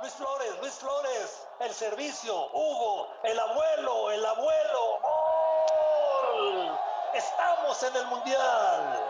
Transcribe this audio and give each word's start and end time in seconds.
Luis 0.00 0.12
Flores, 0.12 0.52
Luis 0.60 0.74
Flores, 0.74 1.46
el 1.60 1.72
servicio, 1.72 2.34
Hugo, 2.52 3.08
el 3.24 3.38
abuelo, 3.38 4.10
el 4.10 4.26
abuelo, 4.26 5.00
¡Gol! 6.34 6.78
Estamos 7.14 7.82
en 7.82 7.96
el 7.96 8.06
Mundial. 8.08 9.00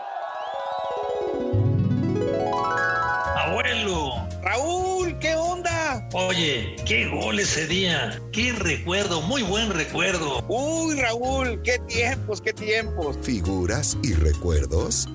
Abuelo. 3.37 4.27
Raúl, 4.41 5.19
¿qué 5.19 5.35
onda? 5.35 6.07
Oye, 6.13 6.77
qué 6.85 7.05
gol 7.09 7.39
ese 7.39 7.67
día. 7.67 8.21
Qué 8.31 8.53
recuerdo, 8.53 9.21
muy 9.21 9.43
buen 9.43 9.71
recuerdo. 9.71 10.41
Uy, 10.47 11.01
Raúl, 11.01 11.61
qué 11.63 11.79
tiempos, 11.79 12.39
qué 12.41 12.53
tiempos. 12.53 13.17
Figuras 13.23 13.97
y 14.03 14.13
recuerdos. 14.13 15.05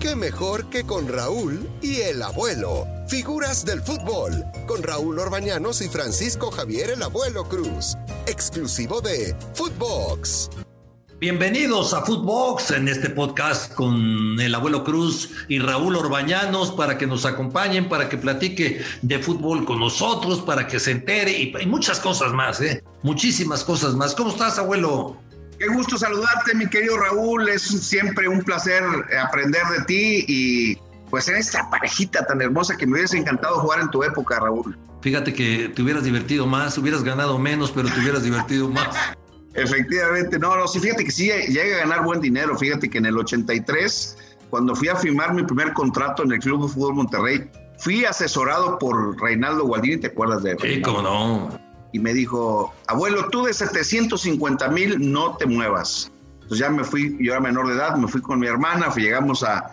¿Qué 0.00 0.16
mejor 0.16 0.70
que 0.70 0.86
con 0.86 1.06
Raúl 1.06 1.68
y 1.82 2.00
el 2.00 2.22
abuelo? 2.22 2.97
Figuras 3.08 3.64
del 3.64 3.80
fútbol, 3.80 4.44
con 4.66 4.82
Raúl 4.82 5.18
Orbañanos 5.18 5.80
y 5.80 5.88
Francisco 5.88 6.50
Javier 6.50 6.90
el 6.90 7.02
Abuelo 7.02 7.44
Cruz. 7.44 7.96
Exclusivo 8.26 9.00
de 9.00 9.34
Footbox. 9.54 10.50
Bienvenidos 11.18 11.94
a 11.94 12.02
Footbox 12.02 12.70
en 12.70 12.86
este 12.86 13.08
podcast 13.08 13.72
con 13.72 14.38
el 14.38 14.54
abuelo 14.54 14.84
Cruz 14.84 15.30
y 15.48 15.58
Raúl 15.58 15.96
Orbañanos 15.96 16.70
para 16.72 16.98
que 16.98 17.06
nos 17.06 17.24
acompañen, 17.24 17.88
para 17.88 18.10
que 18.10 18.18
platique 18.18 18.82
de 19.00 19.18
fútbol 19.18 19.64
con 19.64 19.80
nosotros, 19.80 20.42
para 20.42 20.66
que 20.66 20.78
se 20.78 20.90
entere 20.90 21.32
y, 21.32 21.54
y 21.58 21.64
muchas 21.66 22.00
cosas 22.00 22.34
más, 22.34 22.60
¿eh? 22.60 22.84
Muchísimas 23.02 23.64
cosas 23.64 23.94
más. 23.94 24.14
¿Cómo 24.14 24.32
estás, 24.32 24.58
abuelo? 24.58 25.16
Qué 25.58 25.66
gusto 25.68 25.96
saludarte, 25.96 26.54
mi 26.54 26.68
querido 26.68 26.98
Raúl. 26.98 27.48
Es 27.48 27.62
siempre 27.62 28.28
un 28.28 28.42
placer 28.42 28.84
aprender 29.18 29.64
de 29.78 29.84
ti 29.86 30.24
y 30.28 30.87
pues 31.10 31.28
en 31.28 31.36
esta 31.36 31.68
parejita 31.70 32.26
tan 32.26 32.40
hermosa 32.40 32.76
que 32.76 32.86
me 32.86 32.98
hubiese 32.98 33.18
encantado 33.18 33.60
jugar 33.60 33.80
en 33.80 33.90
tu 33.90 34.02
época, 34.02 34.40
Raúl. 34.40 34.76
Fíjate 35.00 35.32
que 35.32 35.70
te 35.74 35.82
hubieras 35.82 36.04
divertido 36.04 36.46
más, 36.46 36.76
hubieras 36.78 37.02
ganado 37.02 37.38
menos, 37.38 37.70
pero 37.70 37.88
te 37.88 38.00
hubieras 38.00 38.22
divertido 38.22 38.68
más. 38.68 38.96
Efectivamente, 39.54 40.38
no, 40.38 40.56
no, 40.56 40.68
sí, 40.68 40.78
fíjate 40.78 41.04
que 41.04 41.10
sí 41.10 41.26
llegué 41.26 41.74
a 41.76 41.78
ganar 41.78 42.04
buen 42.04 42.20
dinero. 42.20 42.56
Fíjate 42.56 42.88
que 42.88 42.98
en 42.98 43.06
el 43.06 43.16
83, 43.16 44.16
cuando 44.50 44.74
fui 44.74 44.88
a 44.88 44.96
firmar 44.96 45.34
mi 45.34 45.42
primer 45.42 45.72
contrato 45.72 46.22
en 46.22 46.32
el 46.32 46.38
Club 46.38 46.66
de 46.66 46.72
Fútbol 46.72 46.94
Monterrey, 46.94 47.50
fui 47.78 48.04
asesorado 48.04 48.78
por 48.78 49.20
Reinaldo 49.20 49.64
Gualdini, 49.64 49.98
¿te 49.98 50.08
acuerdas 50.08 50.42
de 50.42 50.52
él? 50.52 50.58
Sí, 50.60 50.82
cómo 50.82 51.02
no. 51.02 51.48
Y 51.92 51.98
me 51.98 52.12
dijo, 52.12 52.72
abuelo, 52.86 53.28
tú 53.30 53.44
de 53.44 53.54
750 53.54 54.68
mil 54.68 55.12
no 55.12 55.36
te 55.36 55.46
muevas. 55.46 56.12
Entonces 56.34 56.58
ya 56.58 56.70
me 56.70 56.84
fui, 56.84 57.16
yo 57.20 57.32
era 57.32 57.40
menor 57.40 57.68
de 57.68 57.74
edad, 57.74 57.96
me 57.96 58.08
fui 58.08 58.20
con 58.20 58.38
mi 58.38 58.46
hermana, 58.46 58.92
llegamos 58.94 59.42
a, 59.42 59.70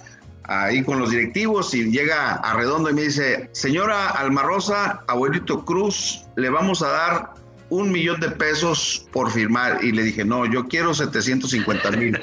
ahí 0.48 0.84
con 0.84 1.00
los 1.00 1.12
directivos 1.12 1.74
y 1.74 1.90
llega 1.92 2.36
a 2.36 2.54
Redondo 2.56 2.90
y 2.90 2.94
me 2.94 3.04
dice, 3.04 3.50
señora 3.52 4.10
Almarrosa, 4.10 5.02
abuelito 5.08 5.66
Cruz, 5.66 6.26
le 6.36 6.50
vamos 6.50 6.82
a 6.82 6.90
dar 6.90 7.34
un 7.70 7.92
millón 7.92 8.20
de 8.20 8.30
pesos 8.30 9.08
por 9.12 9.32
firmar 9.32 9.84
y 9.84 9.92
le 9.92 10.04
dije, 10.04 10.24
no, 10.24 10.46
yo 10.46 10.68
quiero 10.68 10.94
750 10.94 11.92
mil. 11.92 12.22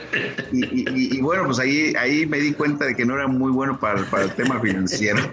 Y, 0.53 0.64
y, 0.64 1.17
y, 1.17 1.20
bueno, 1.20 1.47
pues 1.47 1.59
ahí, 1.59 1.92
ahí 1.98 2.27
me 2.27 2.39
di 2.39 2.53
cuenta 2.53 2.84
de 2.84 2.95
que 2.95 3.05
no 3.05 3.14
era 3.14 3.27
muy 3.27 3.51
bueno 3.51 3.79
para, 3.79 4.05
para 4.05 4.25
el 4.25 4.33
tema 4.33 4.61
financiero. 4.61 5.20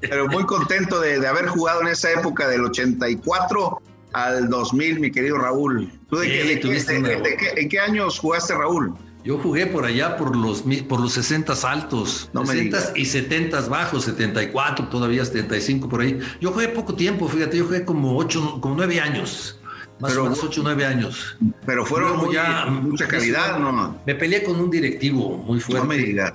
Pero 0.00 0.28
muy 0.28 0.44
contento 0.44 1.00
de, 1.00 1.18
de, 1.18 1.26
haber 1.26 1.46
jugado 1.46 1.80
en 1.80 1.88
esa 1.88 2.10
época 2.12 2.46
del 2.48 2.64
84 2.64 3.80
al 4.12 4.50
2000, 4.50 5.00
mi 5.00 5.10
querido 5.10 5.38
Raúl. 5.38 5.90
¿Tú 6.10 6.18
de, 6.18 6.26
sí, 6.26 6.32
qué, 6.60 7.00
de, 7.00 7.16
de 7.20 7.36
qué, 7.36 7.52
¿En 7.56 7.68
qué 7.70 7.80
años 7.80 8.18
jugaste, 8.18 8.54
Raúl? 8.54 8.94
Yo 9.24 9.38
jugué 9.38 9.66
por 9.66 9.84
allá 9.84 10.16
por 10.16 10.34
los, 10.34 10.64
por 10.88 11.00
los 11.00 11.12
60 11.12 11.52
altos, 11.64 12.28
no 12.32 12.44
60 12.44 12.92
y 12.96 13.04
70 13.04 13.68
bajos, 13.68 14.04
74, 14.04 14.88
todavía 14.88 15.24
75 15.24 15.88
por 15.88 16.00
ahí. 16.00 16.18
Yo 16.40 16.50
jugué 16.50 16.68
poco 16.68 16.94
tiempo, 16.94 17.28
fíjate, 17.28 17.58
yo 17.58 17.66
jugué 17.66 17.84
como 17.84 18.16
8, 18.16 18.58
como 18.60 18.74
9 18.74 19.00
años. 19.00 19.60
Más 20.00 20.10
pero, 20.10 20.22
o 20.22 20.24
menos 20.24 20.42
8 20.42 20.60
o 20.60 20.64
9 20.64 20.86
años. 20.86 21.36
Pero 21.64 21.86
fueron 21.86 22.16
muy, 22.16 22.34
ya, 22.34 22.66
mucha 22.66 23.06
calidad, 23.06 23.60
¿no? 23.60 23.96
Me 24.04 24.14
peleé 24.16 24.42
con 24.42 24.58
un 24.58 24.70
directivo 24.70 25.38
muy 25.38 25.60
fuerte. 25.60 25.86
No 25.86 25.88
me 25.88 25.98
digas. 25.98 26.32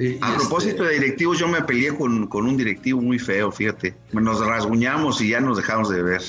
Eh, 0.00 0.18
a 0.20 0.34
propósito 0.34 0.82
este... 0.82 0.84
de 0.86 1.00
directivos, 1.00 1.38
yo 1.38 1.46
me 1.46 1.62
peleé 1.62 1.96
con, 1.96 2.26
con, 2.26 2.46
un 2.46 2.56
directivo 2.56 3.00
muy 3.00 3.20
feo, 3.20 3.52
fíjate. 3.52 3.94
Nos 4.12 4.44
rasguñamos 4.44 5.20
y 5.20 5.28
ya 5.28 5.40
nos 5.40 5.56
dejamos 5.56 5.88
de 5.88 6.02
ver. 6.02 6.22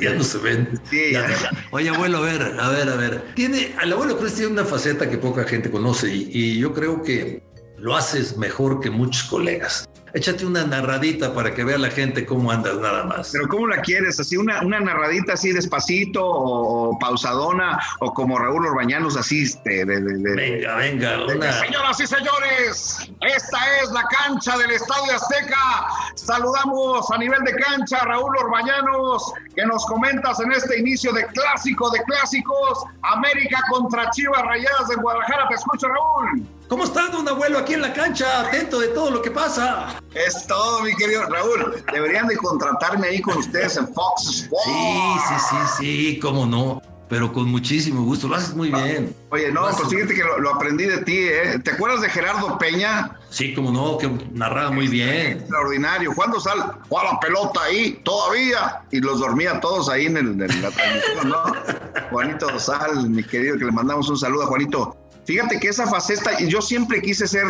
Ya 0.00 0.14
no 0.14 0.24
se 0.24 0.38
ven. 0.38 0.80
Sí, 0.88 1.12
ya. 1.12 1.26
Oye, 1.70 1.88
abuelo, 1.88 2.18
a 2.18 2.20
ver, 2.22 2.42
a 2.42 2.68
ver, 2.68 2.88
a 2.88 2.96
ver. 2.96 3.22
Tiene, 3.34 3.74
el 3.82 3.92
abuelo 3.92 4.18
Cruz 4.18 4.34
tiene 4.34 4.52
una 4.52 4.64
faceta 4.64 5.08
que 5.08 5.18
poca 5.18 5.44
gente 5.44 5.70
conoce 5.70 6.14
y, 6.14 6.30
y 6.32 6.58
yo 6.58 6.72
creo 6.72 7.02
que 7.02 7.42
lo 7.78 7.96
haces 7.96 8.36
mejor 8.36 8.80
que 8.80 8.90
muchos 8.90 9.24
colegas. 9.24 9.88
Échate 10.14 10.44
una 10.44 10.64
narradita 10.64 11.32
para 11.32 11.54
que 11.54 11.64
vea 11.64 11.78
la 11.78 11.88
gente 11.88 12.26
cómo 12.26 12.52
andas 12.52 12.76
nada 12.78 13.04
más. 13.04 13.30
Pero 13.32 13.48
¿cómo 13.48 13.66
la 13.68 13.80
quieres? 13.80 14.20
¿Así 14.20 14.36
una, 14.36 14.60
una 14.60 14.78
narradita 14.78 15.32
así 15.32 15.52
despacito 15.52 16.20
o, 16.22 16.98
pausadona 16.98 17.80
o 18.00 18.12
como 18.12 18.38
Raúl 18.38 18.66
Orbañanos 18.66 19.16
así? 19.16 19.42
De, 19.64 19.86
de, 19.86 20.00
de, 20.00 20.36
venga, 20.36 20.76
venga. 20.76 21.24
Una... 21.24 21.52
Señoras 21.52 21.98
y 22.00 22.06
señores, 22.06 23.10
esta 23.22 23.80
es 23.80 23.90
la 23.90 24.04
cancha 24.04 24.58
del 24.58 24.72
Estadio 24.72 25.14
Azteca. 25.14 25.86
Saludamos 26.14 27.10
a 27.10 27.16
nivel 27.16 27.42
de 27.44 27.54
cancha 27.54 27.98
a 27.98 28.04
Raúl 28.04 28.36
Orbañanos 28.36 29.32
que 29.56 29.64
nos 29.64 29.86
comentas 29.86 30.40
en 30.40 30.52
este 30.52 30.78
inicio 30.78 31.12
de 31.12 31.26
clásico 31.28 31.90
de 31.90 32.02
clásicos. 32.04 32.84
América 33.02 33.58
contra 33.70 34.10
Chivas 34.10 34.42
Rayadas 34.42 34.88
de 34.88 34.96
Guadalajara. 34.96 35.48
Te 35.48 35.54
escucho, 35.54 35.88
Raúl. 35.88 36.46
¿Cómo 36.68 36.84
está, 36.84 37.08
don 37.08 37.28
abuelo, 37.28 37.58
aquí 37.58 37.74
en 37.74 37.82
la 37.82 37.92
cancha? 37.92 38.40
Atento 38.40 38.80
de 38.80 38.88
todo 38.88 39.10
lo 39.10 39.20
que 39.20 39.30
pasa. 39.30 40.01
Es 40.14 40.46
todo, 40.46 40.82
mi 40.82 40.94
querido 40.94 41.24
Raúl. 41.28 41.82
Deberían 41.92 42.26
de 42.26 42.36
contratarme 42.36 43.08
ahí 43.08 43.20
con 43.20 43.38
ustedes 43.38 43.76
en 43.76 43.92
Fox 43.94 44.28
Sports. 44.28 44.64
Sí, 44.64 45.16
sí, 45.28 45.34
sí, 45.50 45.56
sí, 45.78 46.18
cómo 46.20 46.46
no. 46.46 46.82
Pero 47.08 47.30
con 47.30 47.50
muchísimo 47.50 48.04
gusto, 48.04 48.26
lo 48.26 48.36
haces 48.36 48.54
muy 48.54 48.70
bien. 48.70 49.14
Oye, 49.28 49.52
no, 49.52 49.68
pues 49.68 49.88
fíjate 49.90 50.14
que 50.14 50.22
lo, 50.22 50.38
lo, 50.38 50.54
aprendí 50.54 50.84
de 50.84 50.96
ti, 51.02 51.18
¿eh? 51.18 51.58
¿Te 51.62 51.72
acuerdas 51.72 52.00
de 52.00 52.08
Gerardo 52.08 52.56
Peña? 52.56 53.18
Sí, 53.28 53.52
cómo 53.52 53.70
no, 53.70 53.98
que 53.98 54.10
narraba 54.32 54.70
muy 54.70 54.88
bien. 54.88 55.38
Extraordinario. 55.38 56.14
¿Cuándo 56.14 56.40
sale? 56.40 56.62
Juega 56.88 57.12
la 57.12 57.20
pelota 57.20 57.64
ahí, 57.64 58.00
todavía. 58.02 58.80
Y 58.90 59.00
los 59.00 59.20
dormía 59.20 59.60
todos 59.60 59.90
ahí 59.90 60.06
en, 60.06 60.16
el, 60.16 60.28
en 60.40 60.62
la 60.62 60.70
transmisión, 60.70 61.28
¿no? 61.28 61.42
Juanito 62.10 62.58
Sal, 62.58 63.10
mi 63.10 63.22
querido, 63.22 63.58
que 63.58 63.66
le 63.66 63.72
mandamos 63.72 64.08
un 64.08 64.16
saludo 64.16 64.44
a 64.44 64.46
Juanito. 64.46 64.96
Fíjate 65.26 65.60
que 65.60 65.68
esa 65.68 65.86
faceta, 65.86 66.38
yo 66.40 66.62
siempre 66.62 67.02
quise 67.02 67.28
ser 67.28 67.44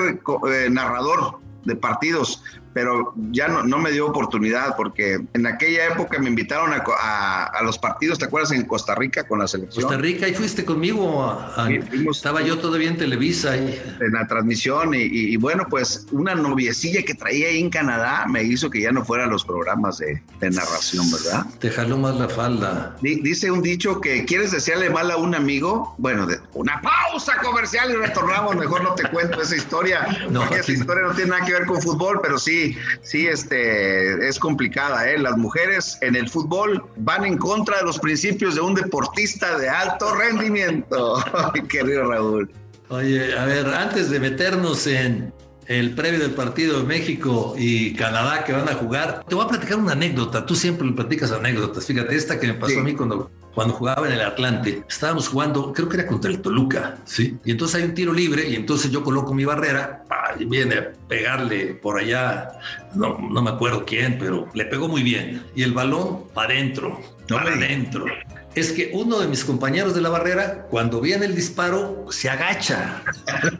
eh, 0.49 0.69
narrador 0.71 1.39
de 1.65 1.77
partidos, 1.77 2.43
pero 2.73 3.15
ya 3.31 3.49
no, 3.49 3.63
no, 3.63 3.79
me 3.79 3.91
dio 3.91 4.07
oportunidad 4.07 4.77
porque 4.77 5.21
en 5.33 5.47
aquella 5.47 5.87
época 5.87 6.19
me 6.19 6.29
invitaron 6.29 6.73
a, 6.73 6.83
a, 7.01 7.45
a, 7.45 7.63
los 7.63 7.79
partidos, 7.79 8.19
¿te 8.19 8.25
acuerdas? 8.25 8.53
En 8.53 8.65
Costa 8.65 8.95
Rica 8.95 9.25
con 9.25 9.39
la 9.41 9.47
selección. 9.47 9.85
Costa 9.85 9.99
Rica, 9.99 10.29
y 10.29 10.35
fuiste 10.35 10.65
conmigo. 10.65 11.23
A, 11.23 11.67
sí, 11.69 11.81
fuimos, 11.83 12.17
estaba 12.17 12.43
yo 12.43 12.59
todavía 12.59 12.89
en 12.89 12.97
Televisa. 12.97 13.57
Y... 13.57 13.81
En 14.01 14.13
la 14.13 14.27
transmisión 14.27 14.95
y, 14.95 15.03
y, 15.03 15.33
y, 15.33 15.37
bueno, 15.37 15.67
pues 15.69 16.07
una 16.13 16.35
noviecilla 16.35 17.03
que 17.03 17.15
traía 17.15 17.49
ahí 17.49 17.61
en 17.61 17.71
Canadá 17.71 18.27
me 18.29 18.43
hizo 18.43 18.71
que 18.71 18.81
ya 18.81 18.93
no 18.93 19.05
fuera 19.05 19.25
a 19.25 19.27
los 19.27 19.45
programas 19.45 19.99
de, 19.99 20.23
de 20.41 20.51
narración, 20.51 21.11
¿verdad? 21.11 21.47
Te 21.59 21.71
jaló 21.71 21.99
más 21.99 22.17
la 22.17 22.29
falda. 22.29 22.97
Dice 23.03 23.51
un 23.51 23.63
dicho 23.63 24.01
que 24.01 24.25
quieres 24.25 24.53
desearle 24.53 24.91
mal 24.91 25.11
a 25.11 25.17
un 25.17 25.35
amigo. 25.35 25.95
Bueno, 25.99 26.27
de, 26.27 26.39
una 26.55 26.81
pausa 26.81 27.37
comercial 27.43 27.91
y 27.91 27.95
retornamos. 27.95 28.57
Mejor 28.57 28.83
no 28.83 28.95
te 28.95 29.09
cuento 29.11 29.43
esa 29.43 29.57
historia. 29.57 30.07
No, 30.31 30.41
porque 30.41 30.61
esa 30.61 30.73
historia 30.73 31.03
no 31.03 31.15
tiene 31.15 31.31
nada 31.31 31.45
que 31.45 31.53
ver 31.53 31.67
con 31.67 31.81
fútbol, 31.81 32.21
pero 32.23 32.39
sí 32.39 32.62
sí, 33.03 33.27
este, 33.27 34.29
es 34.29 34.39
complicada. 34.39 35.09
¿eh? 35.11 35.19
Las 35.19 35.37
mujeres 35.37 35.99
en 36.01 36.17
el 36.17 36.29
fútbol 36.29 36.83
van 36.99 37.25
en 37.25 37.39
contra 37.39 37.79
de 37.79 37.85
los 37.85 37.99
principios 37.99 38.55
de 38.55 38.61
un 38.61 38.75
deportista 38.75 39.59
de 39.59 39.69
alto 39.69 40.15
rendimiento. 40.15 41.23
Querido 41.69 42.11
Raúl. 42.11 42.51
Oye, 42.89 43.37
a 43.39 43.45
ver, 43.47 43.67
antes 43.69 44.11
de 44.11 44.21
meternos 44.21 44.87
en 44.87 45.33
el 45.67 45.95
previo 45.95 46.21
del 46.21 46.33
partido 46.33 46.81
de 46.81 46.85
México 46.85 47.55
y 47.57 47.95
Canadá 47.95 48.45
que 48.45 48.53
van 48.53 48.69
a 48.69 48.75
jugar, 48.75 49.25
te 49.29 49.35
voy 49.35 49.45
a 49.45 49.49
platicar 49.49 49.79
una 49.79 49.93
anécdota. 49.93 50.45
Tú 50.45 50.55
siempre 50.55 50.87
le 50.87 50.93
platicas 50.93 51.33
anécdotas. 51.33 51.87
Fíjate, 51.87 52.15
esta 52.15 52.39
que 52.39 52.49
me 52.49 52.55
pasó 52.55 52.75
sí. 52.75 52.79
a 52.81 52.83
mí 52.83 52.95
cuando 52.95 53.31
cuando 53.55 53.75
jugaba 53.75 54.07
en 54.07 54.15
el 54.15 54.21
Atlante, 54.21 54.85
estábamos 54.89 55.29
jugando, 55.29 55.73
creo 55.73 55.89
que 55.89 55.99
era 55.99 56.07
contra 56.07 56.31
el 56.31 56.41
Toluca, 56.41 56.97
¿sí? 57.05 57.39
Y 57.45 57.51
entonces 57.51 57.81
hay 57.81 57.89
un 57.89 57.95
tiro 57.95 58.13
libre 58.13 58.49
y 58.49 58.55
entonces 58.55 58.91
yo 58.91 59.03
coloco 59.03 59.35
mi 59.35 59.45
barrera 59.45 60.05
y 60.39 60.45
viene 60.45 60.77
a 60.77 60.93
pegarle 61.09 61.75
por 61.75 61.99
allá, 61.99 62.59
no, 62.95 63.19
no 63.19 63.43
me 63.43 63.51
acuerdo 63.51 63.85
quién, 63.85 64.19
pero 64.19 64.49
le 64.55 64.65
pegó 64.65 64.89
muy 64.89 65.03
bien. 65.03 65.45
Y 65.55 65.63
el 65.63 65.73
balón 65.73 66.25
para 66.35 66.55
adentro, 66.55 67.01
para 67.29 67.53
adentro. 67.53 68.07
Es 68.55 68.73
que 68.73 68.91
uno 68.93 69.19
de 69.19 69.29
mis 69.29 69.45
compañeros 69.45 69.95
de 69.95 70.03
la 70.03 70.11
barrera, 70.11 70.67
cuando 70.71 71.01
viene 71.01 71.25
el 71.25 71.35
disparo, 71.35 72.07
se 72.11 72.29
agacha 72.29 73.03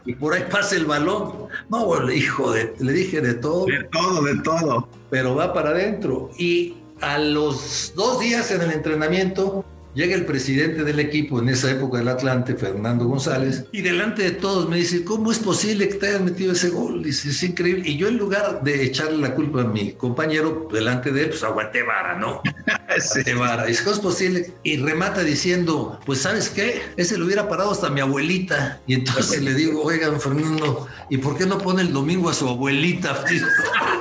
y 0.05 0.13
por 0.13 0.33
ahí 0.33 0.45
pasa 0.51 0.75
el 0.75 0.85
balón. 0.85 1.47
No, 1.69 1.85
bueno, 1.85 2.11
hijo 2.11 2.51
de, 2.51 2.75
le 2.79 2.91
dije 2.91 3.19
de 3.19 3.33
todo. 3.33 3.65
De 3.65 3.83
todo, 3.85 4.23
de 4.23 4.35
todo. 4.41 4.87
Pero 5.09 5.35
va 5.35 5.51
para 5.51 5.71
adentro. 5.71 6.29
Y 6.37 6.77
a 7.01 7.17
los 7.17 7.93
dos 7.95 8.19
días 8.19 8.51
en 8.51 8.61
el 8.61 8.71
entrenamiento 8.71 9.65
Llega 9.95 10.15
el 10.15 10.25
presidente 10.25 10.83
del 10.83 10.99
equipo 10.99 11.39
en 11.39 11.49
esa 11.49 11.69
época 11.69 11.99
del 11.99 12.07
Atlante, 12.07 12.55
Fernando 12.55 13.05
González, 13.05 13.65
y 13.71 13.81
delante 13.81 14.23
de 14.23 14.31
todos 14.31 14.67
me 14.67 14.77
dice, 14.77 15.03
¿cómo 15.03 15.31
es 15.31 15.37
posible 15.37 15.87
que 15.87 15.95
te 15.95 16.07
hayas 16.07 16.21
metido 16.21 16.53
ese 16.53 16.69
gol? 16.69 17.03
Dice, 17.03 17.29
es 17.29 17.43
increíble. 17.43 17.87
Y 17.87 17.97
yo 17.97 18.07
en 18.07 18.17
lugar 18.17 18.63
de 18.63 18.83
echarle 18.83 19.19
la 19.19 19.35
culpa 19.35 19.61
a 19.61 19.65
mi 19.65 19.91
compañero, 19.91 20.67
delante 20.71 21.11
de 21.11 21.23
él, 21.23 21.29
pues 21.29 21.43
aguanté 21.43 21.83
vara, 21.83 22.17
¿no? 22.17 22.41
Aguanté 22.87 23.35
vara. 23.35 23.65
Dice, 23.65 23.83
¿cómo 23.83 23.95
es 23.95 24.01
posible? 24.01 24.53
Y 24.63 24.77
remata 24.77 25.21
diciendo, 25.21 25.99
pues 26.05 26.21
¿sabes 26.21 26.49
qué? 26.49 26.81
Ese 26.97 27.17
lo 27.17 27.25
hubiera 27.25 27.47
parado 27.47 27.71
hasta 27.71 27.91
mi 27.91 28.01
abuelita. 28.01 28.81
Y 28.87 28.95
entonces 28.95 29.43
le 29.43 29.53
digo, 29.53 29.83
oigan, 29.83 30.19
Fernando, 30.19 30.87
¿y 31.09 31.17
por 31.17 31.37
qué 31.37 31.45
no 31.45 31.59
pone 31.59 31.83
el 31.83 31.93
domingo 31.93 32.29
a 32.29 32.33
su 32.33 32.47
abuelita? 32.49 33.23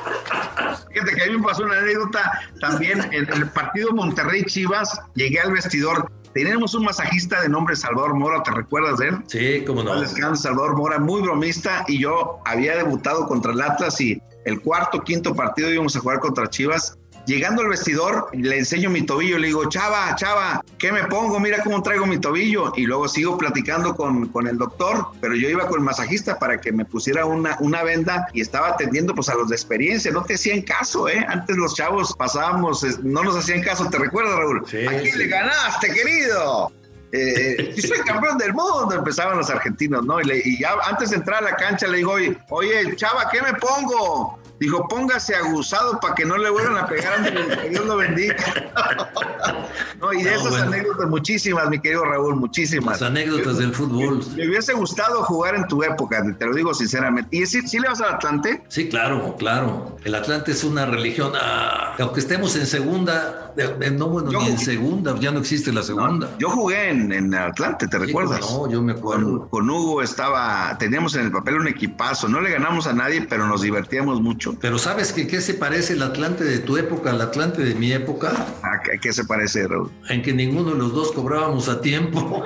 Fíjate 0.93 1.15
que 1.15 1.23
a 1.23 1.27
mí 1.27 1.39
me 1.39 1.45
pasó 1.45 1.65
una 1.65 1.79
anécdota 1.79 2.41
también 2.61 3.01
en 3.13 3.33
el 3.33 3.49
partido 3.51 3.93
Monterrey 3.93 4.45
Chivas, 4.45 5.01
llegué 5.15 5.41
al 5.41 5.53
vestidor. 5.53 6.11
Teníamos 6.35 6.75
un 6.75 6.85
masajista 6.85 7.43
de 7.43 7.49
nombre 7.49 7.77
Salvador 7.77 8.15
Mora, 8.15 8.43
¿te 8.43 8.51
recuerdas 8.51 8.99
de 8.99 9.09
él? 9.09 9.19
Sí, 9.27 9.65
cómo 9.67 9.83
no. 9.83 10.07
Salvador 10.37 10.77
Mora, 10.77 10.99
muy 10.99 11.21
bromista, 11.21 11.85
y 11.89 11.99
yo 12.01 12.41
había 12.45 12.77
debutado 12.77 13.27
contra 13.27 13.53
el 13.53 13.61
Atlas 13.61 14.01
y 14.01 14.21
el 14.45 14.61
cuarto, 14.61 15.03
quinto 15.03 15.35
partido 15.35 15.71
íbamos 15.71 15.95
a 15.97 16.01
jugar 16.01 16.21
contra 16.21 16.49
Chivas 16.49 16.99
Llegando 17.27 17.63
al 17.63 17.69
vestidor, 17.69 18.29
le 18.33 18.59
enseño 18.59 18.91
mi 18.91 19.03
tobillo, 19.03 19.39
le 19.39 19.49
digo, 19.49 19.69
chava, 19.69 20.15
chava, 20.17 20.63
¿qué 20.79 20.91
me 20.91 21.05
pongo? 21.05 21.39
Mira 21.39 21.63
cómo 21.63 21.83
traigo 21.83 22.05
mi 22.05 22.19
tobillo. 22.19 22.73
Y 22.77 22.85
luego 22.87 23.09
sigo 23.09 23.39
platicando 23.39 23.95
con, 23.95 24.29
con 24.29 24.49
el 24.49 24.59
doctor, 24.59 25.07
pero 25.21 25.37
yo 25.37 25.49
iba 25.49 25.69
con 25.69 25.81
el 25.81 25.85
masajista 25.85 26.39
para 26.39 26.61
que 26.61 26.73
me 26.73 26.85
pusiera 26.85 27.25
una, 27.25 27.57
una 27.61 27.85
venda 27.85 28.27
y 28.33 28.41
estaba 28.41 28.69
atendiendo 28.71 29.15
pues 29.15 29.29
a 29.29 29.35
los 29.35 29.49
de 29.49 29.55
experiencia. 29.55 30.11
No 30.11 30.25
te 30.25 30.35
hacían 30.35 30.63
caso, 30.63 31.09
¿eh? 31.09 31.25
Antes 31.29 31.57
los 31.57 31.75
chavos 31.75 32.15
pasábamos, 32.17 32.85
no 33.05 33.23
nos 33.23 33.37
hacían 33.37 33.63
caso, 33.63 33.89
¿te 33.89 33.99
recuerdas, 33.99 34.37
Raúl? 34.37 34.65
Sí, 34.67 34.87
Aquí 34.87 35.13
le 35.13 35.27
ganaste, 35.29 35.93
querido. 35.93 36.73
Eh, 37.13 37.75
soy 37.79 37.99
campeón 38.01 38.39
del 38.39 38.55
mundo, 38.55 38.95
empezaban 38.95 39.37
los 39.37 39.51
argentinos, 39.51 40.05
¿no? 40.05 40.21
Y, 40.23 40.59
ya 40.59 40.75
antes 40.89 41.11
de 41.11 41.17
entrar 41.17 41.45
a 41.45 41.51
la 41.51 41.57
cancha 41.57 41.87
le 41.87 41.99
digo, 41.99 42.13
oye, 42.13 42.37
oye, 42.49 42.97
chava, 42.97 43.29
¿qué 43.31 43.43
me 43.43 43.53
pongo? 43.55 44.42
Dijo, 44.63 44.87
póngase 44.87 45.35
aguzado 45.35 45.99
para 45.99 46.15
que 46.15 46.25
no 46.25 46.39
le 46.39 46.49
vuelvan 46.49 46.77
a 46.77 46.87
pegar 46.87 47.21
que 47.61 47.69
Dios 47.71 47.85
lo 47.85 47.97
bendiga. 47.97 48.37
no, 50.01 50.13
y 50.13 50.23
de 50.23 50.37
esas 50.37 50.55
anécdotas 50.55 51.09
muchísimas, 51.09 51.69
mi 51.69 51.81
querido 51.81 52.05
Raúl, 52.05 52.37
muchísimas. 52.37 53.01
Las 53.01 53.11
anécdotas 53.11 53.59
del 53.59 53.75
fútbol. 53.75 54.25
Me, 54.37 54.49
hubiese 54.49 54.73
gustado 54.75 55.25
jugar 55.25 55.57
en 55.57 55.67
tu 55.67 55.83
época, 55.83 56.25
te 56.39 56.47
lo 56.47 56.55
digo 56.55 56.73
sinceramente. 56.75 57.37
¿Y 57.37 57.45
si, 57.45 57.81
le 57.81 57.89
vas 57.89 58.01
al 58.03 58.15
Atlante? 58.15 58.63
Sí, 58.69 58.89
claro, 58.89 59.35
claro. 59.37 59.97
El 60.05 60.15
Atlante 60.15 60.53
es 60.53 60.63
una 60.63 60.87
religión, 60.87 61.33
ah, 61.35 61.97
aunque 61.99 62.21
estemos 62.21 62.55
en 62.55 62.67
segunda, 62.67 63.53
no, 63.95 64.09
bueno, 64.11 64.31
ni 64.31 64.47
en 64.47 64.59
segunda, 64.59 65.19
ya 65.19 65.33
no 65.33 65.41
existe 65.41 65.73
la 65.73 65.83
segunda. 65.83 66.31
yo 66.39 66.51
jugué 66.51 66.89
en, 66.89 67.11
en, 67.11 67.35
Atlante, 67.35 67.89
¿te 67.89 67.99
recuerdas? 67.99 68.41
No, 68.43 68.71
yo 68.71 68.81
me 68.81 68.93
acuerdo. 68.93 69.49
con 69.49 69.69
Hugo 69.69 70.03
estaba, 70.03 70.79
teníamos 70.79 71.17
en 71.17 71.23
el 71.23 71.33
papel 71.33 71.57
un 71.57 71.67
equipazo, 71.67 72.29
no 72.29 72.41
le 72.41 72.53
ganamos 72.53 72.87
a 72.87 72.93
nadie, 72.93 73.27
pero 73.29 73.49
nos 73.49 73.63
divertíamos 73.63 74.21
mucho. 74.21 74.52
Pero 74.61 74.79
¿sabes 74.79 75.13
que 75.13 75.27
qué 75.27 75.41
se 75.41 75.55
parece 75.55 75.95
el 75.95 76.03
Atlante 76.03 76.45
de 76.45 76.59
tu 76.59 76.77
época 76.77 77.11
al 77.11 77.21
Atlante 77.21 77.63
de 77.63 77.75
mi 77.75 77.93
época? 77.93 78.31
¿A 78.63 78.81
qué, 79.01 79.13
se 79.13 79.25
parece, 79.25 79.67
Raúl? 79.67 79.91
En 80.09 80.23
que 80.23 80.33
ninguno 80.33 80.73
de 80.73 80.79
los 80.79 80.93
dos 80.95 81.13
cobrábamos 81.13 81.69
a 81.69 81.81
tiempo. 81.81 82.45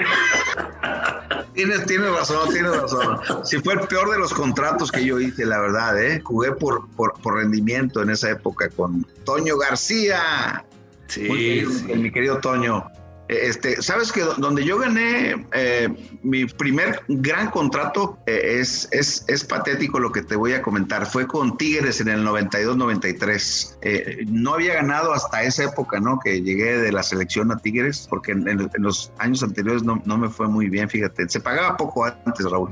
Tienes, 1.54 1.86
tienes 1.86 2.12
razón, 2.12 2.50
tienes 2.52 2.76
razón. 2.76 3.18
Si 3.44 3.58
fue 3.60 3.74
el 3.74 3.80
peor 3.80 4.10
de 4.10 4.18
los 4.18 4.34
contratos 4.34 4.92
que 4.92 5.04
yo 5.04 5.18
hice, 5.18 5.46
la 5.46 5.58
verdad, 5.58 6.02
¿eh? 6.02 6.20
Jugué 6.22 6.52
por, 6.52 6.86
por, 6.90 7.14
por 7.20 7.36
rendimiento 7.36 8.02
en 8.02 8.10
esa 8.10 8.30
época 8.30 8.68
con 8.68 9.06
Toño 9.24 9.56
García. 9.56 10.64
Sí, 11.06 11.64
mi 11.94 12.10
querido 12.10 12.38
Toño. 12.38 12.86
Este, 13.28 13.82
sabes 13.82 14.12
que 14.12 14.22
donde 14.38 14.64
yo 14.64 14.78
gané 14.78 15.46
eh, 15.52 15.88
mi 16.22 16.46
primer 16.46 17.02
gran 17.08 17.50
contrato 17.50 18.18
eh, 18.26 18.58
es, 18.60 18.88
es, 18.92 19.24
es, 19.26 19.44
patético 19.44 19.98
lo 19.98 20.12
que 20.12 20.22
te 20.22 20.36
voy 20.36 20.52
a 20.52 20.62
comentar. 20.62 21.06
Fue 21.06 21.26
con 21.26 21.56
Tigres 21.56 22.00
en 22.00 22.08
el 22.08 22.24
92-93. 22.24 23.78
Eh, 23.82 24.24
no 24.28 24.54
había 24.54 24.74
ganado 24.74 25.12
hasta 25.12 25.42
esa 25.42 25.64
época, 25.64 25.98
¿no? 25.98 26.20
Que 26.20 26.42
llegué 26.42 26.78
de 26.78 26.92
la 26.92 27.02
selección 27.02 27.50
a 27.50 27.56
Tigres, 27.56 28.06
porque 28.08 28.32
en, 28.32 28.70
los 28.78 29.12
años 29.18 29.42
anteriores 29.42 29.82
no, 29.82 30.00
no, 30.04 30.18
me 30.18 30.28
fue 30.28 30.46
muy 30.46 30.68
bien, 30.68 30.88
fíjate. 30.88 31.28
Se 31.28 31.40
pagaba 31.40 31.76
poco 31.76 32.04
antes, 32.04 32.48
Raúl. 32.48 32.70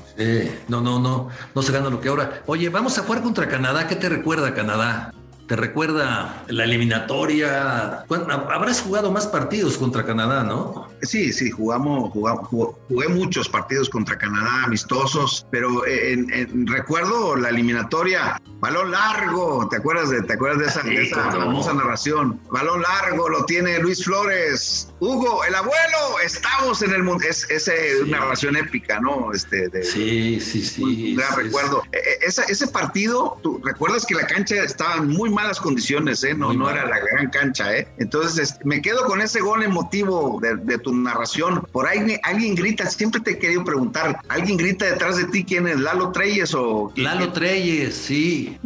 no, 0.69 0.81
no, 0.81 1.01
no, 1.01 1.29
no 1.55 1.63
se 1.63 1.73
gana 1.73 1.91
lo 1.91 2.01
que 2.01 2.09
ahora. 2.09 2.43
Oye, 2.47 2.69
vamos 2.69 2.97
a 2.99 3.03
jugar 3.03 3.23
contra 3.23 3.49
Canadá. 3.49 3.89
¿Qué 3.89 3.97
te 3.97 4.09
recuerda 4.09 4.55
Canadá? 4.55 5.13
¿Te 5.47 5.57
recuerda 5.57 6.43
la 6.49 6.65
eliminatoria? 6.65 8.05
habrás 8.09 8.81
jugado 8.81 9.13
más 9.13 9.27
partidos 9.27 9.77
contra 9.77 10.05
Canadá, 10.07 10.43
¿no? 10.43 10.89
Sí, 11.03 11.35
sí, 11.35 11.51
jugamos, 11.51 12.11
jugamos 12.13 12.49
jugué 12.49 13.09
muchos 13.09 13.49
partidos 13.49 13.91
contra 13.91 14.17
Canadá, 14.17 14.65
amistosos, 14.65 15.47
pero 15.51 15.87
en, 15.87 16.67
recuerdo 16.67 17.37
la 17.37 17.51
eliminatoria, 17.51 18.41
balón 18.61 18.93
largo, 18.93 19.69
¿te 19.69 19.77
acuerdas 19.77 20.09
de, 20.09 20.23
te 20.23 20.33
acuerdas 20.33 20.83
de 20.83 21.03
esa, 21.03 21.31
famosa 21.31 21.75
narración? 21.75 22.41
Balón 22.51 22.81
largo 22.81 23.29
lo 23.29 23.45
tiene 23.45 23.79
Luis 23.81 24.03
Flores. 24.03 24.95
Hugo, 25.01 25.45
el 25.45 25.55
abuelo, 25.55 26.21
estamos 26.25 26.81
en 26.81 26.95
el 26.95 27.03
mundo. 27.03 27.23
Es, 27.29 27.51
es 27.51 27.71
una 28.03 28.21
narración 28.21 28.57
épica, 28.57 28.99
¿no? 29.01 29.33
Este, 29.35 29.69
de, 29.69 29.85
sí, 29.85 30.41
sí, 30.41 30.65
sí. 30.65 31.19
recuerdo. 31.37 31.83
E, 31.93 31.99
e, 31.99 32.27
ese 32.27 32.67
partido, 32.69 33.39
tú 33.43 33.61
recuerdas 33.63 34.07
que 34.07 34.15
la 34.15 34.27
cancha 34.27 34.57
estaba 34.63 35.03
muy 35.03 35.34
malas 35.35 35.61
condiciones, 35.61 36.23
¿eh? 36.25 36.35
No, 36.35 36.53
no 36.53 36.71
era 36.71 36.87
la 36.87 36.99
gran 36.99 37.31
cancha, 37.31 37.77
¿eh? 37.77 37.89
Entonces, 37.99 38.59
me 38.65 38.81
quedo 38.81 39.05
con 39.05 39.21
ese 39.21 39.41
gol 39.41 39.63
emotivo 39.63 40.41
de, 40.41 40.79
tu 40.79 40.95
narración. 40.95 41.67
Por 41.73 41.87
ahí 41.87 42.19
alguien 42.23 42.55
grita, 42.55 42.87
siempre 42.87 43.21
te 43.21 43.33
he 43.33 43.39
querido 43.39 43.65
preguntar, 43.65 44.21
¿alguien 44.29 44.57
grita 44.57 44.87
detrás 44.87 45.17
de 45.17 45.25
ti 45.25 45.45
quién 45.45 45.67
es? 45.69 45.79
¿Lalo 45.79 46.13
Treyes 46.13 46.55
o...? 46.55 46.93
Lalo 46.97 47.33
Treyes, 47.33 47.95
sí. 47.95 48.59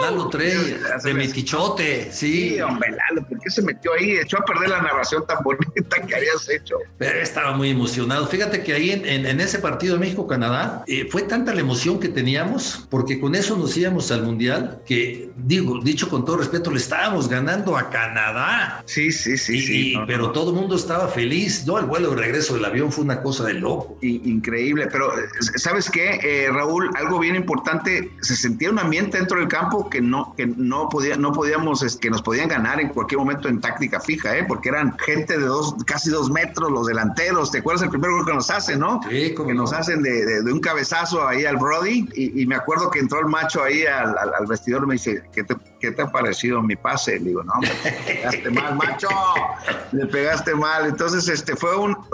Lalo 0.00 0.28
Treyes, 0.28 1.02
de 1.02 1.14
Metichote, 1.14 2.10
sí. 2.12 2.50
Sí, 2.50 2.60
hombre, 2.60 2.90
Lalo, 2.90 3.26
¿por 3.26 3.38
qué 3.40 3.50
se 3.50 3.62
metió 3.62 3.92
ahí? 3.94 4.12
Echó 4.12 4.38
a 4.38 4.44
perder 4.44 4.70
la 4.70 4.82
narración 4.82 5.26
tan 5.26 5.42
bonita 5.42 6.00
que 6.06 6.14
habías 6.14 6.48
hecho. 6.48 6.76
Pero 6.98 7.20
estaba 7.20 7.56
muy 7.56 7.70
emocionado. 7.70 8.26
Fíjate 8.26 8.62
que 8.62 8.72
ahí 8.72 8.90
en, 8.90 9.40
ese 9.40 9.58
partido 9.58 9.94
de 9.94 10.00
México-Canadá, 10.00 10.84
eh, 10.86 11.08
fue 11.10 11.22
tanta 11.22 11.54
la 11.54 11.60
emoción 11.60 12.00
que 12.00 12.08
teníamos, 12.08 12.86
porque 12.90 13.20
con 13.20 13.34
eso 13.34 13.56
nos 13.56 13.76
íbamos 13.76 14.10
al 14.10 14.22
Mundial, 14.22 14.82
que, 14.86 15.30
digo, 15.36 15.80
dicho 15.82 16.08
con 16.08 16.15
con 16.16 16.24
todo 16.24 16.38
respeto, 16.38 16.70
le 16.70 16.78
estábamos 16.78 17.28
ganando 17.28 17.76
a 17.76 17.90
Canadá. 17.90 18.82
Sí, 18.86 19.12
sí, 19.12 19.36
sí, 19.36 19.60
sí. 19.60 19.94
pero 20.06 20.32
todo 20.32 20.48
el 20.48 20.56
mundo 20.56 20.74
estaba 20.74 21.08
feliz. 21.08 21.66
No, 21.66 21.78
el 21.78 21.84
vuelo 21.84 22.08
de 22.12 22.16
regreso 22.16 22.54
del 22.54 22.64
avión 22.64 22.90
fue 22.90 23.04
una 23.04 23.20
cosa 23.20 23.44
de 23.44 23.52
loco. 23.52 23.98
increíble. 24.00 24.88
Pero, 24.90 25.12
¿sabes 25.56 25.90
qué, 25.90 26.18
eh, 26.22 26.48
Raúl? 26.50 26.88
Algo 26.96 27.18
bien 27.18 27.36
importante, 27.36 28.10
se 28.22 28.34
sentía 28.34 28.70
un 28.70 28.78
ambiente 28.78 29.18
dentro 29.18 29.38
del 29.38 29.48
campo 29.48 29.90
que 29.90 30.00
no, 30.00 30.34
que 30.38 30.46
no, 30.46 30.88
podía, 30.88 31.18
no 31.18 31.32
podíamos, 31.32 31.82
es, 31.82 31.96
que 31.96 32.08
nos 32.08 32.22
podían 32.22 32.48
ganar 32.48 32.80
en 32.80 32.88
cualquier 32.88 33.18
momento 33.18 33.50
en 33.50 33.60
táctica 33.60 34.00
fija, 34.00 34.38
¿eh? 34.38 34.44
Porque 34.48 34.70
eran 34.70 34.96
gente 35.00 35.36
de 35.36 35.44
dos, 35.44 35.74
casi 35.84 36.08
dos 36.08 36.30
metros, 36.30 36.72
los 36.72 36.86
delanteros. 36.86 37.50
¿Te 37.50 37.58
acuerdas 37.58 37.82
el 37.82 37.90
primer 37.90 38.10
gol 38.10 38.24
que 38.24 38.32
nos 38.32 38.48
hacen, 38.48 38.80
no? 38.80 39.02
Sí, 39.10 39.34
Que 39.34 39.52
nos 39.52 39.74
hacen 39.74 40.02
de, 40.02 40.40
un 40.50 40.60
cabezazo 40.60 41.28
ahí 41.28 41.44
al 41.44 41.58
Brody. 41.58 42.08
Y, 42.14 42.46
me 42.46 42.54
acuerdo 42.54 42.90
que 42.90 43.00
entró 43.00 43.20
el 43.20 43.26
macho 43.26 43.62
ahí 43.62 43.84
al, 43.84 44.16
al, 44.16 44.46
vestidor 44.46 44.84
y 44.84 44.86
me 44.86 44.94
dice, 44.94 45.22
¿qué 45.34 45.44
te, 45.44 45.56
¿qué 45.86 45.92
te 45.92 46.02
ha 46.02 46.06
parecido 46.06 46.62
mi 46.62 46.74
pase? 46.74 47.20
Le 47.20 47.26
digo, 47.26 47.44
no, 47.44 47.54
me 47.60 47.68
pegaste 48.14 48.50
mal, 48.50 48.74
macho, 48.74 49.08
le 49.92 50.06
pegaste 50.06 50.54
mal. 50.54 50.86
Entonces, 50.86 51.28
este 51.28 51.54
fue 51.54 51.70